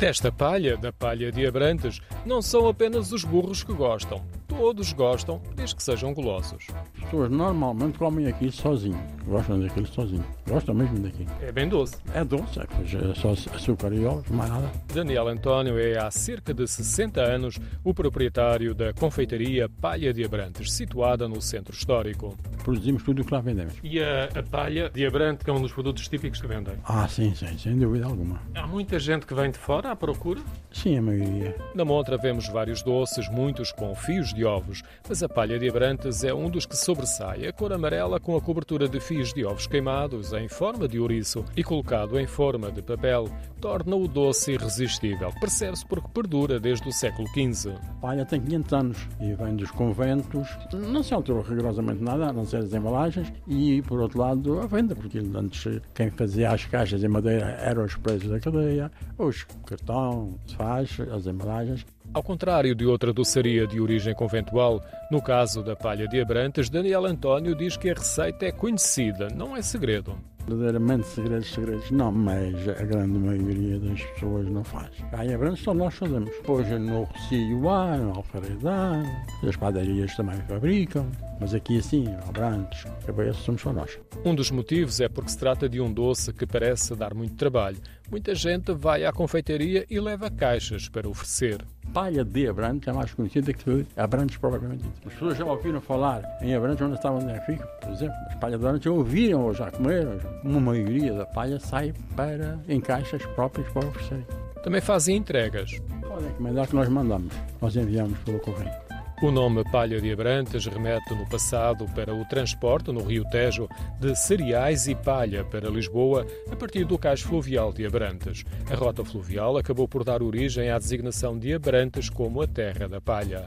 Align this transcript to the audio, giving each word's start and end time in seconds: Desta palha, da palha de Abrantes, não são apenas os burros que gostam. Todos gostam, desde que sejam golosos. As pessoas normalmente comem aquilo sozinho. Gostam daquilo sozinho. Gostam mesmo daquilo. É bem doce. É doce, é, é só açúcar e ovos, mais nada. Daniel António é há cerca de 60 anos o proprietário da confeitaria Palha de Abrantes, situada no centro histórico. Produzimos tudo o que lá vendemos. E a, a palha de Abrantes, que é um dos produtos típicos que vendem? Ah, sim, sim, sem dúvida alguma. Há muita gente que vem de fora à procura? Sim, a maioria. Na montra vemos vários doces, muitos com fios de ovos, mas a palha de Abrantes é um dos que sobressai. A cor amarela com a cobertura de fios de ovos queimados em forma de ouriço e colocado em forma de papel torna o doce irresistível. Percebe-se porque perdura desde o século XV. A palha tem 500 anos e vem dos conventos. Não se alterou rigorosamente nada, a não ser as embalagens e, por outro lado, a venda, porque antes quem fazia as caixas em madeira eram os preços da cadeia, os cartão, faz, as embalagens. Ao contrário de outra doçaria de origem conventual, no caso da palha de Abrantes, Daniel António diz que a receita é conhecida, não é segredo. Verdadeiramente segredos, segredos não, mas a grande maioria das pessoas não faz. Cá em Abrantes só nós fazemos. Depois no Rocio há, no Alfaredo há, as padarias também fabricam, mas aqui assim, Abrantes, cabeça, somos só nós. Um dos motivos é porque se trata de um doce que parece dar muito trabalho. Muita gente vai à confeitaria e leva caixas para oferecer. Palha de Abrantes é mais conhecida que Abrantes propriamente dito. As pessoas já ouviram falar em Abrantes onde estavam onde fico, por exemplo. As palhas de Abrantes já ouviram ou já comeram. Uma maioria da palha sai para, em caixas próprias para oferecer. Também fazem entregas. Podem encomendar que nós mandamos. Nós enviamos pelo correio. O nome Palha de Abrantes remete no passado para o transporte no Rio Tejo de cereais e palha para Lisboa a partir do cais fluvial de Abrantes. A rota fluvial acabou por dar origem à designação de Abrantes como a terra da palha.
Desta 0.00 0.32
palha, 0.32 0.78
da 0.78 0.90
palha 0.90 1.30
de 1.30 1.46
Abrantes, 1.46 2.00
não 2.24 2.42
são 2.42 2.68
apenas 2.68 3.12
os 3.12 3.24
burros 3.24 3.62
que 3.62 3.72
gostam. 3.72 4.22
Todos 4.46 4.92
gostam, 4.92 5.40
desde 5.54 5.76
que 5.76 5.82
sejam 5.82 6.12
golosos. 6.12 6.66
As 6.96 7.04
pessoas 7.04 7.30
normalmente 7.30 7.96
comem 7.96 8.26
aquilo 8.26 8.52
sozinho. 8.52 9.00
Gostam 9.24 9.60
daquilo 9.60 9.86
sozinho. 9.86 10.24
Gostam 10.46 10.74
mesmo 10.74 10.98
daquilo. 10.98 11.30
É 11.40 11.52
bem 11.52 11.68
doce. 11.68 11.96
É 12.12 12.24
doce, 12.24 12.58
é, 12.58 13.10
é 13.10 13.14
só 13.14 13.30
açúcar 13.30 13.92
e 13.92 14.04
ovos, 14.04 14.28
mais 14.28 14.50
nada. 14.50 14.70
Daniel 14.92 15.28
António 15.28 15.78
é 15.78 15.96
há 15.96 16.10
cerca 16.10 16.52
de 16.52 16.66
60 16.66 17.22
anos 17.22 17.58
o 17.84 17.94
proprietário 17.94 18.74
da 18.74 18.92
confeitaria 18.92 19.68
Palha 19.68 20.12
de 20.12 20.24
Abrantes, 20.24 20.72
situada 20.72 21.28
no 21.28 21.40
centro 21.40 21.72
histórico. 21.72 22.36
Produzimos 22.64 23.02
tudo 23.02 23.22
o 23.22 23.24
que 23.24 23.32
lá 23.32 23.40
vendemos. 23.40 23.74
E 23.82 24.00
a, 24.02 24.24
a 24.24 24.42
palha 24.42 24.90
de 24.90 25.06
Abrantes, 25.06 25.44
que 25.44 25.50
é 25.50 25.52
um 25.52 25.62
dos 25.62 25.72
produtos 25.72 26.06
típicos 26.08 26.40
que 26.40 26.46
vendem? 26.46 26.74
Ah, 26.84 27.08
sim, 27.08 27.34
sim, 27.34 27.56
sem 27.56 27.78
dúvida 27.78 28.04
alguma. 28.06 28.42
Há 28.54 28.66
muita 28.66 28.98
gente 28.98 29.24
que 29.26 29.34
vem 29.34 29.50
de 29.50 29.58
fora 29.58 29.92
à 29.92 29.96
procura? 29.96 30.40
Sim, 30.72 30.98
a 30.98 31.02
maioria. 31.02 31.56
Na 31.74 31.84
montra 31.84 32.09
vemos 32.16 32.48
vários 32.48 32.82
doces, 32.82 33.28
muitos 33.28 33.72
com 33.72 33.94
fios 33.94 34.32
de 34.32 34.44
ovos, 34.44 34.82
mas 35.08 35.22
a 35.22 35.28
palha 35.28 35.58
de 35.58 35.68
Abrantes 35.68 36.24
é 36.24 36.32
um 36.32 36.48
dos 36.48 36.66
que 36.66 36.76
sobressai. 36.76 37.46
A 37.46 37.52
cor 37.52 37.72
amarela 37.72 38.20
com 38.20 38.36
a 38.36 38.40
cobertura 38.40 38.88
de 38.88 39.00
fios 39.00 39.32
de 39.32 39.44
ovos 39.44 39.66
queimados 39.66 40.32
em 40.32 40.48
forma 40.48 40.88
de 40.88 40.98
ouriço 40.98 41.44
e 41.56 41.62
colocado 41.62 42.18
em 42.18 42.26
forma 42.26 42.70
de 42.70 42.82
papel 42.82 43.28
torna 43.60 43.94
o 43.94 44.08
doce 44.08 44.52
irresistível. 44.52 45.32
Percebe-se 45.40 45.86
porque 45.86 46.08
perdura 46.12 46.58
desde 46.58 46.88
o 46.88 46.92
século 46.92 47.28
XV. 47.28 47.72
A 47.72 48.00
palha 48.00 48.24
tem 48.24 48.40
500 48.40 48.72
anos 48.72 49.08
e 49.20 49.34
vem 49.34 49.56
dos 49.56 49.70
conventos. 49.70 50.48
Não 50.72 51.02
se 51.02 51.12
alterou 51.12 51.42
rigorosamente 51.42 52.02
nada, 52.02 52.28
a 52.28 52.32
não 52.32 52.46
ser 52.46 52.58
as 52.58 52.72
embalagens 52.72 53.32
e, 53.46 53.82
por 53.82 54.00
outro 54.00 54.20
lado, 54.20 54.60
a 54.60 54.66
venda, 54.66 54.94
porque 54.94 55.18
antes 55.18 55.80
quem 55.94 56.10
fazia 56.10 56.50
as 56.50 56.64
caixas 56.64 57.04
em 57.04 57.08
madeira 57.08 57.50
eram 57.60 57.84
os 57.84 57.94
preços 57.96 58.30
da 58.30 58.40
cadeia, 58.40 58.90
os 59.18 59.46
cartão, 59.66 60.34
faz, 60.56 60.98
as 61.12 61.26
embalagens. 61.26 61.86
Ao 62.12 62.24
contrário 62.24 62.74
de 62.74 62.84
outra 62.84 63.12
doçaria 63.12 63.68
de 63.68 63.80
origem 63.80 64.12
conventual, 64.12 64.82
no 65.12 65.22
caso 65.22 65.62
da 65.62 65.76
palha 65.76 66.08
de 66.08 66.20
Abrantes, 66.20 66.68
Daniel 66.68 67.06
António 67.06 67.54
diz 67.54 67.76
que 67.76 67.88
a 67.88 67.94
receita 67.94 68.46
é 68.46 68.50
conhecida, 68.50 69.28
não 69.28 69.56
é 69.56 69.62
segredo. 69.62 70.18
Verdadeiramente 70.48 71.06
segredos, 71.06 71.52
segredos 71.52 71.88
não, 71.92 72.10
mas 72.10 72.68
a 72.68 72.82
grande 72.82 73.16
maioria 73.16 73.78
das 73.78 74.02
pessoas 74.02 74.48
não 74.48 74.64
faz. 74.64 74.90
Cá 75.12 75.24
em 75.24 75.34
Abrantes 75.34 75.62
só 75.62 75.72
nós 75.72 75.94
fazemos. 75.94 76.30
Depois 76.30 76.68
no 76.80 77.04
Rocio 77.04 77.68
há, 77.68 77.96
no 77.96 78.16
Alfaredo 78.16 78.68
há, 78.68 79.02
as 79.46 79.56
padarias 79.56 80.16
também 80.16 80.40
fabricam, 80.48 81.06
mas 81.40 81.54
aqui 81.54 81.78
assim, 81.78 82.12
Abrantes, 82.28 82.84
cabeça, 83.06 83.38
somos 83.38 83.60
só 83.60 83.72
nós. 83.72 84.00
Um 84.24 84.34
dos 84.34 84.50
motivos 84.50 85.00
é 85.00 85.08
porque 85.08 85.30
se 85.30 85.38
trata 85.38 85.68
de 85.68 85.80
um 85.80 85.92
doce 85.92 86.32
que 86.32 86.44
parece 86.44 86.96
dar 86.96 87.14
muito 87.14 87.36
trabalho. 87.36 87.78
Muita 88.10 88.34
gente 88.34 88.72
vai 88.72 89.04
à 89.04 89.12
confeitaria 89.12 89.86
e 89.88 90.00
leva 90.00 90.28
caixas 90.28 90.88
para 90.88 91.08
oferecer. 91.08 91.64
Palha 91.92 92.24
de 92.24 92.48
Abrantes 92.48 92.88
é 92.88 92.92
mais 92.92 93.12
conhecida 93.12 93.52
que 93.52 93.86
Abrantes 93.96 94.36
propriamente 94.36 94.82
dito. 94.82 95.08
As 95.08 95.12
pessoas 95.12 95.36
já 95.36 95.44
ouviram 95.44 95.80
falar 95.80 96.22
em 96.40 96.54
Abrantes 96.54 96.82
onde 96.82 96.94
estavam 96.94 97.20
onde 97.20 97.40
fico, 97.46 97.66
por 97.80 97.90
exemplo. 97.90 98.14
As 98.28 98.34
palhas 98.36 98.60
de 98.60 98.66
Abrantes 98.66 98.84
já 98.84 98.90
ouviram 98.90 99.40
ou 99.42 99.54
já 99.54 99.70
comeram. 99.70 100.18
Uma 100.44 100.60
maioria 100.60 101.12
da 101.12 101.26
palha 101.26 101.58
sai 101.58 101.92
para, 102.14 102.58
em 102.68 102.80
caixas 102.80 103.24
próprias 103.34 103.68
para 103.72 103.88
oferecer. 103.88 104.24
Também 104.62 104.80
fazem 104.80 105.16
entregas. 105.16 105.80
Podem 106.00 106.28
encomendar 106.28 106.68
que 106.68 106.76
nós 106.76 106.88
mandamos. 106.88 107.32
Nós 107.60 107.74
enviamos 107.74 108.18
pelo 108.20 108.38
correio. 108.40 108.89
O 109.22 109.30
nome 109.30 109.62
Palha 109.64 110.00
de 110.00 110.10
Abrantes 110.10 110.64
remete 110.64 111.14
no 111.14 111.28
passado 111.28 111.84
para 111.94 112.14
o 112.14 112.24
transporte 112.24 112.90
no 112.90 113.02
Rio 113.02 113.22
Tejo 113.28 113.68
de 114.00 114.16
cereais 114.16 114.88
e 114.88 114.94
palha 114.94 115.44
para 115.44 115.68
Lisboa 115.68 116.26
a 116.50 116.56
partir 116.56 116.86
do 116.86 116.98
cais 116.98 117.20
fluvial 117.20 117.70
de 117.70 117.84
Abrantes. 117.84 118.44
A 118.70 118.74
rota 118.74 119.04
fluvial 119.04 119.58
acabou 119.58 119.86
por 119.86 120.04
dar 120.04 120.22
origem 120.22 120.70
à 120.70 120.78
designação 120.78 121.38
de 121.38 121.52
Abrantes 121.52 122.08
como 122.08 122.40
a 122.40 122.46
terra 122.46 122.88
da 122.88 122.98
palha. 122.98 123.44